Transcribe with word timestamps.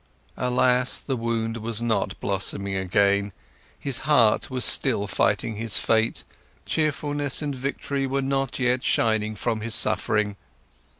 Alas, 0.37 0.97
the 0.97 1.15
wound 1.15 1.57
was 1.57 1.79
not 1.79 2.19
blossoming 2.19 2.73
yet, 2.91 3.31
his 3.77 3.99
heart 3.99 4.49
was 4.49 4.65
still 4.65 5.05
fighting 5.05 5.57
his 5.57 5.77
fate, 5.77 6.23
cheerfulness 6.65 7.43
and 7.43 7.53
victory 7.53 8.07
were 8.07 8.23
not 8.23 8.57
yet 8.57 8.83
shining 8.83 9.35
from 9.35 9.61
his 9.61 9.75
suffering. 9.75 10.37